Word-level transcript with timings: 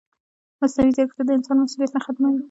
مصنوعي 0.61 0.91
ځیرکتیا 0.95 1.23
د 1.25 1.29
انسان 1.37 1.57
مسؤلیت 1.61 1.91
نه 1.93 2.01
ختموي. 2.05 2.39